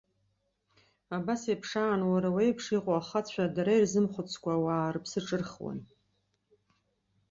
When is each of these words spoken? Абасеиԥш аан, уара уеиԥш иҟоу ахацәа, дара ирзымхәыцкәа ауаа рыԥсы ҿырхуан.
Абасеиԥш 1.15 1.71
аан, 1.83 2.01
уара 2.11 2.29
уеиԥш 2.35 2.65
иҟоу 2.77 2.97
ахацәа, 2.99 3.53
дара 3.55 3.73
ирзымхәыцкәа 3.75 4.51
ауаа 4.57 4.93
рыԥсы 4.93 5.19
ҿырхуан. 5.27 5.79